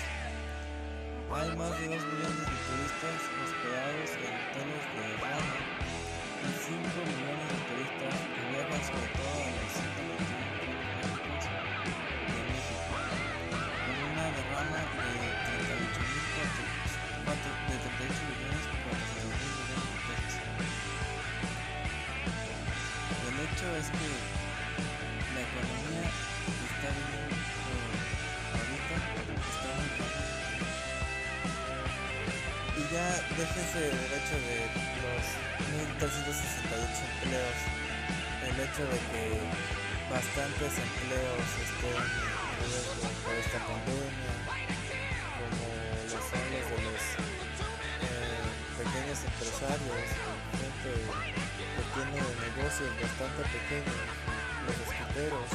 hay 1.28 1.50
más 1.58 1.74
de 1.74 1.90
2 1.90 2.06
millones 2.06 2.38
de 2.38 2.54
turistas 2.54 3.18
hospedados 3.34 4.10
en 4.14 4.30
hoteles 4.38 4.84
de 4.94 5.06
Rama 5.18 5.58
y 6.38 6.54
5 6.54 6.78
millones 6.78 7.46
de 7.50 7.58
turistas 7.66 8.14
que 8.30 8.42
viajan 8.46 8.82
sobre 8.86 9.10
todo 9.10 9.42
a 9.42 9.50
los 9.58 9.74
121 9.74 11.18
puertos 11.18 11.50
de 11.50 12.38
México, 12.46 12.94
con 12.94 13.98
una 14.14 14.26
derrama 14.38 14.78
de 14.78 15.34
38 15.58 15.98
de 15.98 17.74
38 17.74 18.22
millones 18.22 18.62
400 18.86 19.34
mil 19.34 19.50
millones 19.50 19.82
de 19.82 20.06
pesos. 20.06 20.46
El 23.26 23.34
hecho 23.42 23.66
es 23.82 23.90
que 23.90 24.37
déjense 33.38 33.78
del 33.78 33.94
hecho 34.18 34.34
de 34.34 34.66
los 34.98 35.22
1.368 36.02 36.74
empleos, 37.22 37.58
el 38.50 38.56
hecho 38.66 38.82
de 38.82 38.98
que 39.14 39.38
bastantes 40.10 40.74
empleos 40.74 41.46
estén 41.62 42.02
en 42.02 43.14
por 43.22 43.34
esta 43.38 43.62
pandemia, 43.62 44.34
como 45.38 45.70
los 46.10 46.24
de 46.34 46.82
los 46.82 47.02
eh, 48.02 48.42
pequeños 48.74 49.18
empresarios, 49.22 50.02
gente 50.58 50.90
que 50.98 51.82
tiene 51.94 52.18
negocios 52.18 52.90
bastante 52.90 53.42
pequeños, 53.54 54.02
los 54.66 54.76
escriteros, 54.82 55.46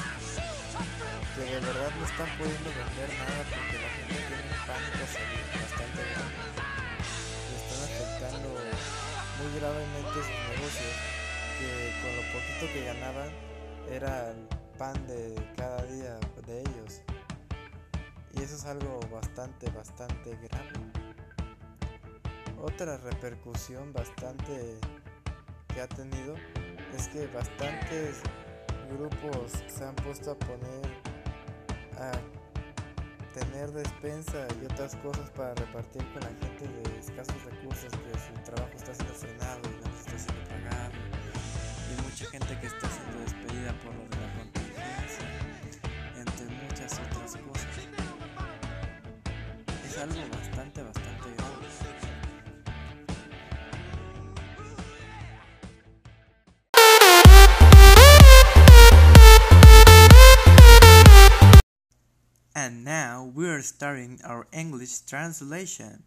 que 1.36 1.44
de 1.52 1.60
verdad 1.60 1.92
no 2.00 2.06
están 2.08 2.32
pudiendo 2.40 2.70
vender 2.80 3.10
nada 3.12 3.44
porque 3.44 3.76
la 3.76 3.92
gente 3.92 4.16
tiene 4.24 4.40
un 4.40 4.62
pánico 4.72 5.04
bastante 5.04 6.00
grande 6.00 6.73
muy 8.32 9.60
gravemente 9.60 10.14
sus 10.14 10.28
negocios 10.56 10.94
que 11.60 11.92
con 12.02 12.16
lo 12.16 12.22
poquito 12.32 12.74
que 12.74 12.86
ganaban 12.86 13.30
era 13.90 14.32
el 14.32 14.48
pan 14.78 15.08
de 15.08 15.36
cada 15.58 15.84
día 15.86 16.20
de 16.46 16.60
ellos. 16.62 17.02
Y 18.34 18.42
eso 18.42 18.56
es 18.56 18.66
algo 18.66 19.00
bastante 19.12 19.70
bastante 19.72 20.38
grave. 20.38 20.92
Otra 22.62 22.98
repercusión 22.98 23.92
bastante 23.92 24.80
que 25.74 25.82
ha 25.82 25.88
tenido 25.88 26.36
es 26.96 27.08
que 27.10 27.28
bastantes 27.28 28.22
grupos 28.90 29.52
se 29.68 29.84
han 29.84 29.96
puesto 29.96 30.32
a 30.32 30.36
poner 30.36 31.04
a 31.98 32.12
tener 33.34 33.72
despensa 33.72 34.48
y 34.62 34.66
otras 34.66 34.96
cosas 34.98 35.30
para 35.32 35.54
repartir 35.56 36.04
con 36.14 36.22
la 36.22 36.30
gente 36.30 36.68
de 36.68 36.93
escasos 37.16 37.44
recursos 37.44 37.92
que 37.92 38.20
su 38.20 38.34
trabajo 38.44 38.72
está 38.76 38.92
siendo 38.96 39.14
frenado 39.14 39.62
y 39.70 39.88
no 39.88 39.98
está 40.00 40.18
siendo 40.18 40.44
pagado 40.50 40.94
y 41.92 42.02
mucha 42.02 42.26
gente 42.32 42.60
que 42.60 42.66
está 42.68 42.90
siendo 42.90 43.20
despedida 43.20 43.74
por 43.84 43.94
lo 43.94 44.02
de 44.02 44.18
la 44.18 44.34
contingencia 44.34 45.28
entre 46.18 46.46
muchas 46.48 46.94
otras 46.94 47.38
cosas 47.38 47.68
es 49.86 49.98
algo 50.00 50.22
bastante 50.36 50.82
bastante 50.82 51.30
grave 51.38 51.54
And 62.56 62.84
now 62.86 63.30
we're 63.36 63.62
starting 63.62 64.20
our 64.24 64.48
English 64.54 65.02
translation. 65.02 66.04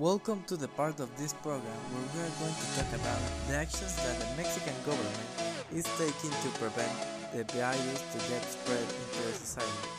Welcome 0.00 0.42
to 0.46 0.56
the 0.56 0.68
part 0.80 0.98
of 0.98 1.14
this 1.18 1.34
program 1.44 1.76
where 1.92 2.08
we 2.16 2.20
are 2.24 2.32
going 2.40 2.56
to 2.56 2.66
talk 2.72 2.88
about 2.96 3.20
the 3.48 3.56
actions 3.56 3.96
that 4.00 4.16
the 4.16 4.32
Mexican 4.34 4.72
government 4.80 5.28
is 5.76 5.84
taking 6.00 6.32
to 6.40 6.48
prevent 6.56 6.96
the 7.36 7.44
virus 7.52 8.00
to 8.00 8.18
get 8.32 8.40
spread 8.48 8.80
into 8.80 9.20
the 9.28 9.34
society. 9.36 9.92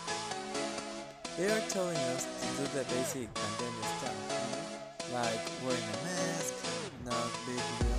They 1.37 1.53
are 1.53 1.61
telling 1.69 2.01
us 2.17 2.25
to 2.25 2.47
do 2.57 2.63
the 2.73 2.83
basic 2.89 3.29
pandemic 3.29 3.89
stuff, 4.01 5.13
like 5.13 5.45
wearing 5.61 5.85
a 5.85 5.97
mask, 6.09 6.57
not 7.05 7.29
being 7.45 7.90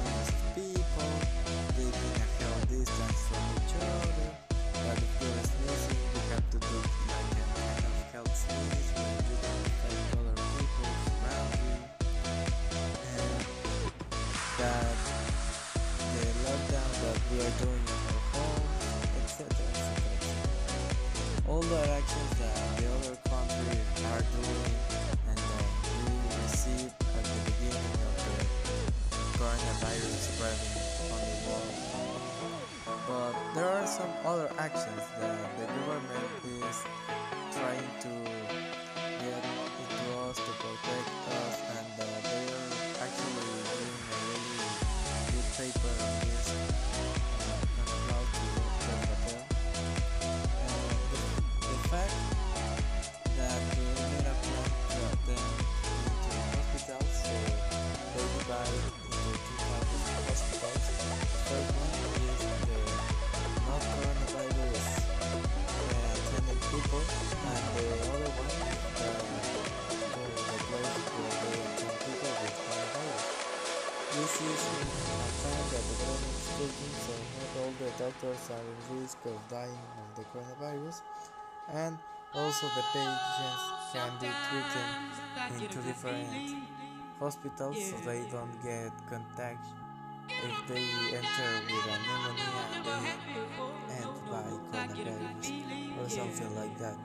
there 33.63 33.71
are 33.71 33.87
some 33.87 34.11
other 34.25 34.51
actions 34.59 35.03
that 35.21 35.39
the 35.57 35.67
government 35.67 36.31
is 36.67 36.83
trying 37.55 37.91
to 38.03 38.11
get 39.23 39.43
into 39.79 40.03
us 40.27 40.35
to 40.35 40.53
protect 40.59 41.11
us 41.31 41.63
and 41.79 41.95
uh, 41.95 42.07
they 42.27 42.43
are 42.59 42.71
actually 43.07 43.39
doing 43.39 44.03
a 44.03 44.19
really 44.27 44.67
good 45.31 45.49
paper 45.55 45.95
on 45.95 46.15
this 46.27 46.47
uh, 46.51 47.87
on 47.87 48.01
how 48.11 48.23
to 48.35 48.47
prepare. 48.83 49.47
Uh, 50.19 50.99
the, 51.15 51.79
fact 51.87 52.19
that 53.39 53.61
we 53.79 53.85
made 54.11 54.27
a 54.27 54.37
plan 54.43 54.71
to 54.91 54.99
attend 55.07 55.49
into 56.11 56.35
hospitals 56.51 57.15
so 57.23 57.37
they 58.11 58.27
divide 58.43 59.22
doctors 78.23 78.51
are 78.51 78.55
at 78.55 79.01
risk 79.01 79.19
of 79.27 79.49
dying 79.49 79.71
of 79.71 80.17
the 80.17 80.25
coronavirus 80.31 81.03
and 81.75 81.99
also 82.35 82.67
the 82.69 82.83
patients 82.93 83.65
can 83.93 84.11
be 84.21 84.29
treated 84.49 85.65
in 85.65 85.69
two 85.69 85.83
different 85.83 86.57
hospitals 87.19 87.77
so 87.85 87.97
they 88.07 88.23
don't 88.31 88.63
get 88.63 88.93
contact 89.09 89.67
if 90.29 90.69
they 90.69 90.87
enter 91.19 91.51
with 91.67 91.87
a 91.87 91.99
pneumonia 92.07 92.63
and 92.75 92.85
they 92.87 93.03
end 93.99 94.17
by 94.31 94.45
coronavirus 94.71 96.01
or 96.01 96.09
something 96.09 96.57
like 96.57 96.79
that. 96.79 96.97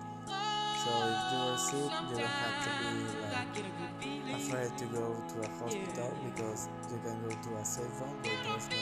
So 0.84 0.92
if 0.94 1.22
you 1.34 1.40
are 1.42 1.58
sick, 1.58 1.92
you 2.10 2.18
don't 2.18 2.28
have 2.28 2.58
to 2.64 2.72
be 2.80 2.94
like 3.26 4.38
afraid 4.38 4.78
to 4.78 4.86
go 4.86 5.16
to 5.28 5.42
a 5.42 5.50
hospital 5.60 6.14
because 6.24 6.70
you 6.90 7.00
can 7.04 7.22
go 7.24 7.30
to 7.30 7.58
a 7.58 7.66
safe 7.66 8.02
one 8.02 8.16
where 8.22 8.38
there's 8.44 8.70
no 8.70 8.78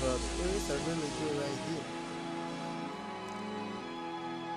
But 0.00 0.20
is 0.40 0.70
a 0.70 0.78
really 0.86 1.10
good 1.20 1.38
idea. 1.38 1.84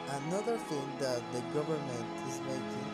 Another 0.09 0.57
thing 0.57 0.87
that 0.99 1.21
the 1.31 1.41
government 1.53 2.09
is 2.27 2.39
making 2.41 2.89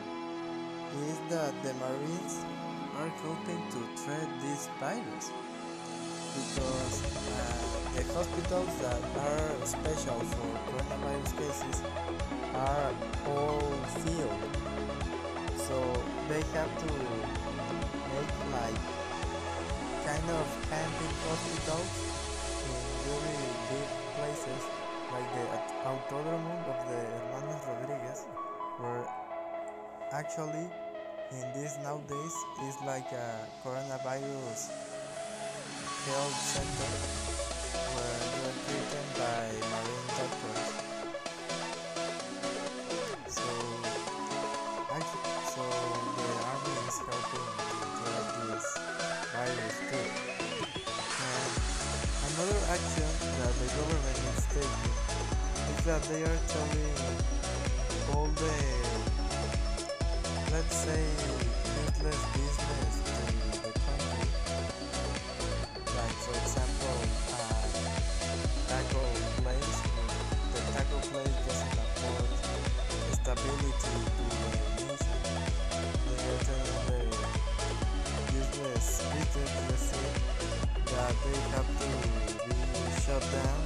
is 1.08 1.20
that 1.30 1.54
the 1.64 1.74
Marines 1.76 2.44
are 2.98 3.10
helping 3.24 3.64
to 3.72 3.80
treat 4.04 4.30
this 4.42 4.70
virus 4.80 5.32
because 6.36 7.02
uh, 7.02 7.58
the 7.96 8.04
hospitals 8.14 8.74
that 8.82 9.02
are 9.18 9.66
special 9.66 10.20
for 10.20 10.50
coronavirus 10.68 11.32
cases 11.38 11.82
are 12.54 12.92
all 13.26 13.72
filled. 14.04 14.77
So 15.68 15.76
they 16.30 16.40
have 16.56 16.72
to 16.80 16.92
make 18.16 18.34
like 18.56 18.80
kind 20.08 20.28
of 20.32 20.48
camping 20.72 21.16
hospitals 21.28 21.92
in 22.64 22.80
really 23.04 23.40
big 23.68 23.90
places 24.16 24.64
like 25.12 25.28
the 25.36 25.46
Autódromo 25.84 26.56
of 26.72 26.80
the 26.88 27.02
Hermanos 27.04 27.68
Rodriguez 27.68 28.24
where 28.80 29.04
actually 30.14 30.72
in 31.36 31.44
this 31.52 31.76
nowadays 31.84 32.36
is 32.64 32.76
like 32.86 33.12
a 33.12 33.44
coronavirus 33.60 34.72
health 36.08 36.38
center 36.56 36.94
where 37.92 38.20
you 38.24 38.42
are 38.48 38.58
treated 38.64 39.08
by 39.20 39.52
marine 39.68 40.08
doctors. 40.16 40.77
Action 52.70 53.08
that 53.40 53.54
the 53.64 53.68
government 53.80 54.20
is 54.36 54.44
taking 54.52 54.96
is 55.72 55.86
that 55.86 56.04
they 56.12 56.22
are 56.24 56.40
telling 56.52 56.98
all 58.12 58.28
the, 58.28 58.56
let's 60.52 60.76
say, 60.76 61.04
useless 61.80 62.22
business 62.36 62.94
to 63.08 63.62
the 63.64 63.72
country 63.80 64.28
like 65.96 66.16
for 66.26 66.36
example 66.44 67.00
uh, 67.40 67.68
taco 68.68 69.04
place 69.40 69.78
the 70.52 70.62
taco 70.76 70.98
place 71.08 71.38
doesn't 71.48 71.80
afford 71.84 72.32
stability 73.16 73.98
to 74.18 74.26
the 74.44 74.52
nation 74.84 75.20
they 76.04 76.20
are 76.36 76.44
telling 76.44 76.84
the 76.88 77.02
business 78.34 78.86
let's 79.70 79.84
say 79.92 80.08
that 80.86 81.16
they 81.24 81.40
have 81.56 81.68
to 81.80 82.47
shut 83.08 83.22
down 83.32 83.64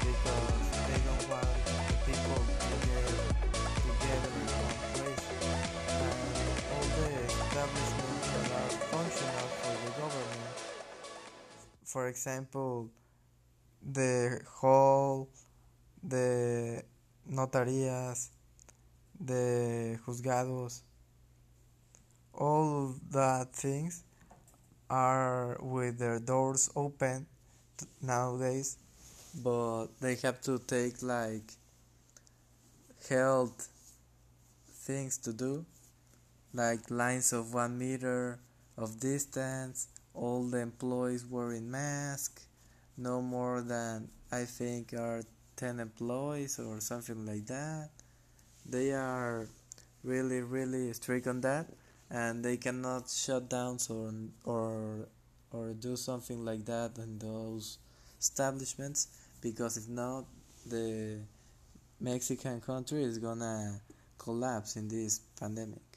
because 0.00 0.64
they 0.88 0.98
don't 1.04 1.24
want 1.28 1.60
the 1.68 1.96
people 2.08 2.40
to 2.64 2.74
get 2.88 3.12
together 3.84 4.32
in 4.40 4.48
one 4.64 4.80
place. 4.92 5.24
And 6.00 6.20
all 6.72 6.86
the 7.00 7.10
establishments 7.28 8.26
that 8.32 8.48
are 8.60 8.72
functional 8.92 9.48
for 9.60 9.74
the 9.84 9.90
government. 10.00 10.56
For 11.84 12.08
example, 12.08 12.88
the 13.82 14.40
hall, 14.48 15.28
the 16.02 16.82
notarías, 17.30 18.30
the 19.20 19.98
juzgados, 20.06 20.80
all 22.32 22.94
that 23.10 23.52
things 23.52 24.02
are 24.88 25.58
with 25.60 25.98
their 25.98 26.20
doors 26.20 26.70
open 26.74 27.26
nowadays, 28.02 28.76
but 29.42 29.86
they 30.00 30.14
have 30.16 30.40
to 30.42 30.58
take 30.58 31.02
like 31.02 31.52
health 33.08 33.68
things 34.68 35.18
to 35.18 35.32
do, 35.32 35.64
like 36.52 36.90
lines 36.90 37.32
of 37.32 37.54
one 37.54 37.78
meter 37.78 38.38
of 38.76 39.00
distance, 39.00 39.88
all 40.14 40.44
the 40.44 40.58
employees 40.58 41.24
wearing 41.26 41.70
masks, 41.70 42.46
no 42.96 43.20
more 43.20 43.60
than 43.62 44.08
I 44.30 44.44
think 44.44 44.92
are 44.94 45.22
10 45.56 45.80
employees 45.80 46.58
or 46.58 46.80
something 46.80 47.24
like 47.26 47.46
that. 47.46 47.90
They 48.66 48.92
are 48.92 49.48
really, 50.02 50.40
really 50.40 50.92
strict 50.92 51.26
on 51.26 51.40
that, 51.42 51.66
and 52.10 52.44
they 52.44 52.56
cannot 52.56 53.08
shut 53.08 53.48
down 53.48 53.78
or 53.88 54.30
or 54.44 55.08
or 55.54 55.72
do 55.72 55.96
something 55.96 56.44
like 56.44 56.64
that 56.64 56.98
in 56.98 57.18
those 57.18 57.78
establishments 58.20 59.08
because 59.40 59.76
if 59.76 59.88
not, 59.88 60.24
the 60.66 61.18
Mexican 62.00 62.60
country 62.60 63.04
is 63.04 63.18
gonna 63.18 63.80
collapse 64.18 64.76
in 64.76 64.88
this 64.88 65.20
pandemic. 65.38 65.93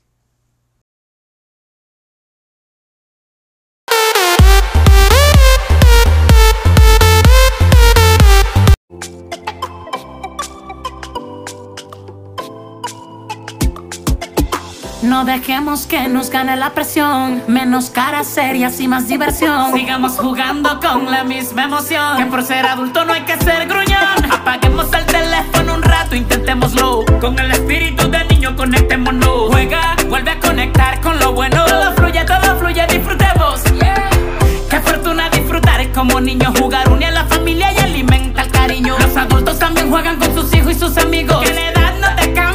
No 15.03 15.25
dejemos 15.25 15.85
que 15.85 16.07
nos 16.09 16.31
gane 16.31 16.55
la 16.55 16.71
presión. 16.71 17.43
Menos 17.47 17.91
caras 17.91 18.27
serias 18.27 18.79
y 18.79 18.87
más 18.87 19.07
diversión. 19.07 19.73
Sigamos 19.73 20.17
jugando 20.17 20.79
con 20.79 21.11
la 21.11 21.23
misma 21.23 21.65
emoción. 21.65 22.17
Que 22.17 22.25
por 22.25 22.43
ser 22.43 22.65
adulto 22.65 23.05
no 23.05 23.13
hay 23.13 23.21
que 23.21 23.37
ser 23.37 23.67
gruñón. 23.67 24.31
Apaguemos 24.31 24.91
el 24.93 25.05
teléfono 25.05 25.75
un 25.75 25.83
rato, 25.83 26.15
intentémoslo. 26.15 27.05
Con 27.21 27.37
el 27.37 27.51
espíritu 27.51 28.09
de 28.09 28.23
niño 28.25 28.55
conectémonos. 28.55 29.51
Juega, 29.51 29.95
vuelve 30.09 30.31
a 30.31 30.39
conectar 30.39 30.99
con 31.01 31.19
lo 31.19 31.31
bueno. 31.33 31.63
Todo 31.65 31.93
fluye, 31.93 32.23
todo 32.25 32.57
fluye, 32.57 32.87
disfrutemos. 32.87 33.61
Qué 34.69 34.79
fortuna 34.79 35.29
disfrutar 35.29 35.79
es 35.79 35.89
como 35.89 36.19
niño 36.19 36.51
jugar, 36.57 36.89
une 36.91 37.05
a 37.05 37.11
la 37.11 37.25
familia 37.25 37.71
y 37.71 37.77
alimenta 37.77 38.41
el 38.41 38.51
cariño. 38.51 38.95
Los 38.99 39.15
adultos 39.15 39.59
también 39.59 39.89
juegan 39.91 40.17
con 40.17 40.33
sus 40.33 40.51
hijos 40.55 40.71
y 40.71 40.75
sus 40.79 40.97
amigos. 40.97 41.39
Que 41.45 41.53
la 41.53 41.69
edad 41.69 41.93
no 42.01 42.15
te 42.15 42.33
cambia 42.33 42.46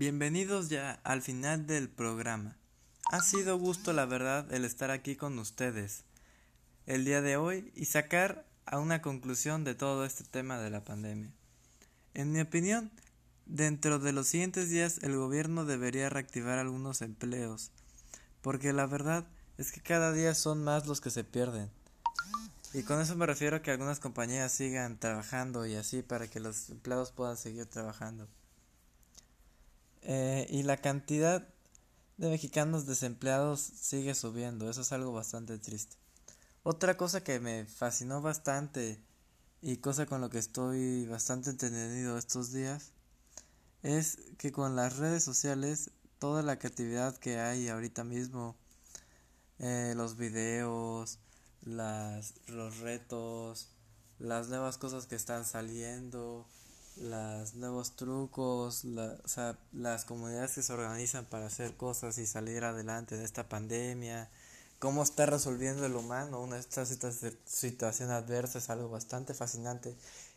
Bienvenidos 0.00 0.70
ya 0.70 0.98
al 1.04 1.20
final 1.20 1.66
del 1.66 1.90
programa. 1.90 2.56
Ha 3.12 3.20
sido 3.20 3.58
gusto, 3.58 3.92
la 3.92 4.06
verdad, 4.06 4.50
el 4.50 4.64
estar 4.64 4.90
aquí 4.90 5.14
con 5.14 5.38
ustedes 5.38 6.04
el 6.86 7.04
día 7.04 7.20
de 7.20 7.36
hoy 7.36 7.70
y 7.76 7.84
sacar 7.84 8.46
a 8.64 8.78
una 8.78 9.02
conclusión 9.02 9.62
de 9.62 9.74
todo 9.74 10.06
este 10.06 10.24
tema 10.24 10.58
de 10.58 10.70
la 10.70 10.84
pandemia. 10.84 11.30
En 12.14 12.32
mi 12.32 12.40
opinión, 12.40 12.90
dentro 13.44 13.98
de 13.98 14.12
los 14.12 14.26
siguientes 14.26 14.70
días 14.70 15.00
el 15.02 15.18
gobierno 15.18 15.66
debería 15.66 16.08
reactivar 16.08 16.58
algunos 16.58 17.02
empleos, 17.02 17.70
porque 18.40 18.72
la 18.72 18.86
verdad 18.86 19.26
es 19.58 19.70
que 19.70 19.82
cada 19.82 20.14
día 20.14 20.34
son 20.34 20.64
más 20.64 20.86
los 20.86 21.02
que 21.02 21.10
se 21.10 21.24
pierden. 21.24 21.70
Y 22.72 22.84
con 22.84 23.02
eso 23.02 23.16
me 23.16 23.26
refiero 23.26 23.56
a 23.56 23.60
que 23.60 23.70
algunas 23.70 24.00
compañías 24.00 24.50
sigan 24.50 24.98
trabajando 24.98 25.66
y 25.66 25.74
así 25.74 26.00
para 26.00 26.26
que 26.26 26.40
los 26.40 26.70
empleados 26.70 27.12
puedan 27.12 27.36
seguir 27.36 27.66
trabajando. 27.66 28.28
Eh, 30.02 30.46
y 30.50 30.62
la 30.62 30.78
cantidad 30.78 31.46
de 32.16 32.30
mexicanos 32.30 32.86
desempleados 32.86 33.60
sigue 33.60 34.14
subiendo, 34.14 34.68
eso 34.68 34.82
es 34.82 34.92
algo 34.92 35.12
bastante 35.12 35.58
triste. 35.58 35.96
Otra 36.62 36.96
cosa 36.96 37.24
que 37.24 37.40
me 37.40 37.64
fascinó 37.64 38.20
bastante 38.20 39.00
y 39.62 39.78
cosa 39.78 40.06
con 40.06 40.20
lo 40.20 40.30
que 40.30 40.38
estoy 40.38 41.06
bastante 41.06 41.50
entendido 41.50 42.18
estos 42.18 42.52
días 42.52 42.92
es 43.82 44.18
que 44.38 44.52
con 44.52 44.76
las 44.76 44.96
redes 44.96 45.24
sociales 45.24 45.90
toda 46.18 46.42
la 46.42 46.58
creatividad 46.58 47.16
que 47.16 47.38
hay 47.38 47.68
ahorita 47.68 48.04
mismo, 48.04 48.56
eh, 49.58 49.94
los 49.96 50.16
videos, 50.16 51.18
las, 51.62 52.34
los 52.46 52.78
retos, 52.80 53.68
las 54.18 54.48
nuevas 54.48 54.76
cosas 54.76 55.06
que 55.06 55.16
están 55.16 55.46
saliendo, 55.46 56.46
los 56.96 57.54
nuevos 57.54 57.96
trucos, 57.96 58.84
la, 58.84 59.16
o 59.24 59.28
sea, 59.28 59.58
las 59.72 60.04
comunidades 60.04 60.54
que 60.54 60.62
se 60.62 60.72
organizan 60.72 61.24
para 61.26 61.46
hacer 61.46 61.76
cosas 61.76 62.18
y 62.18 62.26
salir 62.26 62.64
adelante 62.64 63.16
de 63.16 63.24
esta 63.24 63.48
pandemia, 63.48 64.30
cómo 64.78 65.02
está 65.02 65.26
resolviendo 65.26 65.84
el 65.84 65.94
humano 65.94 66.42
una 66.42 66.56
esta 66.56 66.84
situación 66.84 68.10
adversa 68.10 68.58
es 68.58 68.70
algo 68.70 68.88
bastante 68.88 69.34
fascinante 69.34 69.94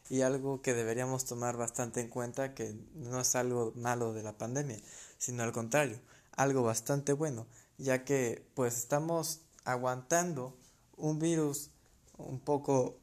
y 0.09 0.21
algo 0.21 0.61
que 0.61 0.73
deberíamos 0.73 1.25
tomar 1.25 1.55
bastante 1.55 2.01
en 2.01 2.09
cuenta 2.09 2.53
que 2.53 2.75
no 2.93 3.21
es 3.21 3.35
algo 3.35 3.71
malo 3.75 4.13
de 4.13 4.21
la 4.21 4.37
pandemia, 4.37 4.79
sino 5.17 5.43
al 5.43 5.53
contrario, 5.53 5.97
algo 6.35 6.61
bastante 6.61 7.13
bueno, 7.13 7.47
ya 7.77 8.03
que 8.03 8.45
pues 8.53 8.77
estamos 8.77 9.41
aguantando 9.63 10.57
un 10.97 11.19
virus 11.19 11.69
un 12.17 12.39
poco 12.39 12.97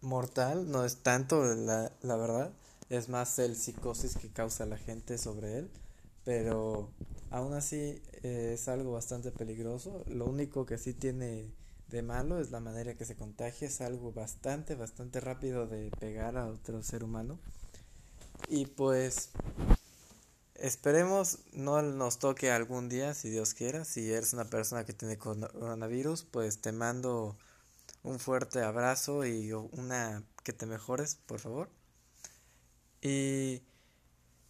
mortal, 0.00 0.70
no 0.70 0.84
es 0.84 0.96
tanto 0.98 1.42
la, 1.42 1.92
la 2.02 2.16
verdad, 2.16 2.52
es 2.90 3.08
más 3.08 3.38
el 3.38 3.56
psicosis 3.56 4.16
que 4.16 4.28
causa 4.28 4.66
la 4.66 4.78
gente 4.78 5.18
sobre 5.18 5.58
él, 5.58 5.70
pero 6.24 6.90
aún 7.30 7.54
así 7.54 8.00
eh, 8.22 8.52
es 8.54 8.68
algo 8.68 8.92
bastante 8.92 9.30
peligroso. 9.30 10.04
Lo 10.06 10.26
único 10.26 10.66
que 10.66 10.78
sí 10.78 10.94
tiene 10.94 11.50
de 11.88 12.02
malo 12.02 12.40
es 12.40 12.50
la 12.50 12.60
manera 12.60 12.94
que 12.94 13.04
se 13.04 13.16
contagia, 13.16 13.68
es 13.68 13.80
algo 13.80 14.12
bastante, 14.12 14.74
bastante 14.74 15.20
rápido 15.20 15.66
de 15.66 15.90
pegar 15.98 16.36
a 16.36 16.46
otro 16.46 16.82
ser 16.82 17.04
humano. 17.04 17.38
Y 18.48 18.66
pues 18.66 19.30
esperemos 20.54 21.38
no 21.52 21.82
nos 21.82 22.18
toque 22.18 22.50
algún 22.50 22.88
día, 22.88 23.14
si 23.14 23.30
Dios 23.30 23.54
quiera. 23.54 23.84
Si 23.84 24.10
eres 24.12 24.32
una 24.32 24.44
persona 24.44 24.84
que 24.84 24.92
tiene 24.92 25.18
coronavirus, 25.18 26.24
pues 26.24 26.60
te 26.60 26.72
mando 26.72 27.36
un 28.02 28.18
fuerte 28.18 28.62
abrazo 28.62 29.26
y 29.26 29.52
una 29.52 30.22
que 30.44 30.52
te 30.52 30.66
mejores, 30.66 31.16
por 31.26 31.40
favor. 31.40 31.70
Y 33.00 33.62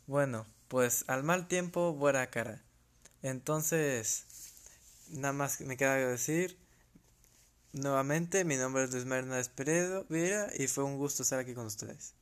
bueno, 0.06 0.46
pues 0.68 1.04
al 1.08 1.22
mal 1.24 1.48
tiempo, 1.48 1.92
buena 1.92 2.30
cara. 2.30 2.62
Entonces, 3.22 4.26
nada 5.10 5.32
más 5.32 5.60
me 5.60 5.76
queda 5.76 5.96
decir 5.96 6.58
nuevamente, 7.72 8.44
mi 8.44 8.56
nombre 8.56 8.84
es 8.84 8.92
Luis 8.92 9.04
Marina 9.06 9.40
Peredo 9.54 10.04
Vira 10.08 10.50
y 10.56 10.66
fue 10.68 10.84
un 10.84 10.96
gusto 10.98 11.22
estar 11.22 11.38
aquí 11.38 11.54
con 11.54 11.66
ustedes. 11.66 12.14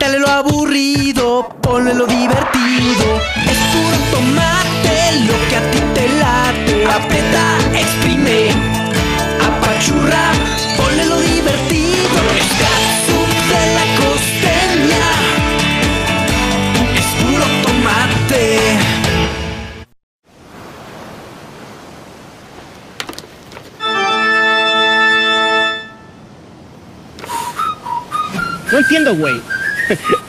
Quítale 0.00 0.18
lo 0.18 0.28
aburrido, 0.28 1.46
ponle 1.60 1.92
lo 1.92 2.06
divertido. 2.06 3.20
Es 3.44 3.58
puro 3.70 3.98
tomate 4.10 4.96
lo 5.26 5.34
que 5.50 5.56
a 5.56 5.70
ti 5.70 5.78
te 5.92 6.08
late. 6.08 6.86
Aprieta, 6.86 7.58
exprime, 7.78 8.48
apachurra, 9.46 10.32
ponle 10.78 11.04
lo 11.04 11.20
divertido. 11.20 12.18
Es 12.40 12.48
caso 12.64 13.18
de 13.50 13.62
la 13.76 13.84
costeña. 14.00 15.06
Es 16.96 17.08
puro 17.22 17.44
tomate. 17.62 18.78
No 28.72 28.78
entiendo, 28.78 29.14
güey. 29.14 29.49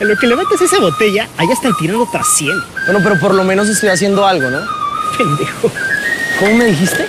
En 0.00 0.08
lo 0.08 0.16
que 0.16 0.26
levantas 0.26 0.60
esa 0.60 0.80
botella, 0.80 1.28
allá 1.36 1.52
están 1.52 1.76
tirando 1.76 2.02
otras 2.04 2.26
100. 2.36 2.50
Bueno, 2.86 3.00
pero 3.02 3.18
por 3.20 3.34
lo 3.34 3.44
menos 3.44 3.68
estoy 3.68 3.90
haciendo 3.90 4.26
algo, 4.26 4.50
¿no? 4.50 4.60
Pendejo. 5.16 5.70
¿Cómo 6.40 6.54
me 6.56 6.64
dijiste? 6.66 7.08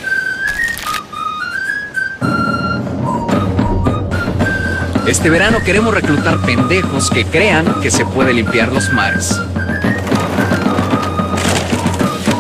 Este 5.08 5.30
verano 5.30 5.60
queremos 5.64 5.94
reclutar 5.94 6.38
pendejos 6.40 7.10
que 7.10 7.26
crean 7.26 7.82
que 7.82 7.92
se 7.92 8.06
puede 8.06 8.34
limpiar 8.34 8.72
los 8.72 8.92
mares. 8.94 9.40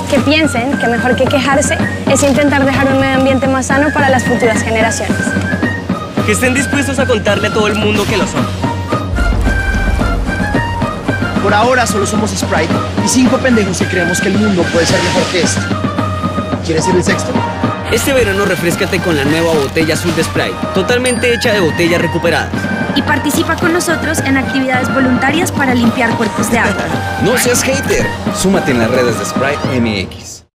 Que 0.09 0.19
piensen 0.19 0.77
que 0.77 0.87
mejor 0.87 1.15
que 1.15 1.25
quejarse 1.25 1.77
es 2.09 2.23
intentar 2.23 2.65
dejar 2.65 2.87
un 2.91 2.99
medio 2.99 3.17
ambiente 3.17 3.47
más 3.47 3.67
sano 3.67 3.91
para 3.93 4.09
las 4.09 4.23
futuras 4.23 4.61
generaciones. 4.63 5.17
Que 6.25 6.31
estén 6.31 6.53
dispuestos 6.53 6.99
a 6.99 7.05
contarle 7.05 7.47
a 7.47 7.53
todo 7.53 7.67
el 7.67 7.75
mundo 7.75 8.05
que 8.05 8.17
lo 8.17 8.27
son. 8.27 8.62
Por 11.43 11.53
ahora 11.53 11.85
solo 11.85 12.07
somos 12.07 12.31
Sprite 12.31 12.73
y 13.03 13.07
cinco 13.09 13.37
pendejos 13.37 13.77
que 13.77 13.85
creemos 13.85 14.21
que 14.21 14.29
el 14.29 14.37
mundo 14.37 14.63
puede 14.71 14.85
ser 14.85 14.97
mejor 15.03 15.23
que 15.23 15.41
este. 15.41 15.59
¿Quieres 16.65 16.85
ser 16.85 16.95
el 16.95 17.03
sexto? 17.03 17.33
Este 17.91 18.13
verano 18.13 18.45
refrescate 18.45 18.99
con 18.99 19.17
la 19.17 19.25
nueva 19.25 19.53
botella 19.53 19.95
azul 19.95 20.15
de 20.15 20.23
Sprite, 20.23 20.55
totalmente 20.73 21.33
hecha 21.33 21.51
de 21.51 21.59
botellas 21.59 22.01
recuperadas. 22.01 22.49
Y 22.95 23.01
participa 23.01 23.57
con 23.57 23.73
nosotros 23.73 24.19
en 24.19 24.37
actividades 24.37 24.91
voluntarias 24.93 25.51
para 25.51 25.73
limpiar 25.73 26.15
cuerpos 26.15 26.49
de 26.49 26.59
agua. 26.59 26.85
No 27.23 27.37
seas 27.37 27.61
hater. 27.61 28.07
Súmate 28.33 28.71
en 28.71 28.79
las 28.79 28.89
redes 28.89 29.19
de 29.19 29.25
Sprite 29.25 29.81
MX. 29.81 30.32